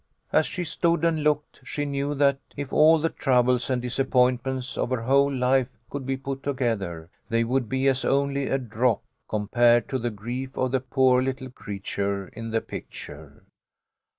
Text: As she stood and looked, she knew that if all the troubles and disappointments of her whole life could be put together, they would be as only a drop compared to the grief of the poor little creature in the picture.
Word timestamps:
As 0.33 0.47
she 0.47 0.63
stood 0.63 1.05
and 1.05 1.23
looked, 1.23 1.59
she 1.63 1.85
knew 1.85 2.15
that 2.15 2.39
if 2.57 2.73
all 2.73 2.97
the 2.97 3.09
troubles 3.11 3.69
and 3.69 3.79
disappointments 3.83 4.75
of 4.75 4.89
her 4.89 5.01
whole 5.03 5.31
life 5.31 5.67
could 5.91 6.07
be 6.07 6.17
put 6.17 6.41
together, 6.41 7.11
they 7.29 7.43
would 7.43 7.69
be 7.69 7.87
as 7.87 8.03
only 8.03 8.47
a 8.47 8.57
drop 8.57 9.03
compared 9.29 9.87
to 9.89 9.99
the 9.99 10.09
grief 10.09 10.57
of 10.57 10.71
the 10.71 10.79
poor 10.79 11.21
little 11.21 11.51
creature 11.51 12.29
in 12.29 12.49
the 12.49 12.61
picture. 12.61 13.43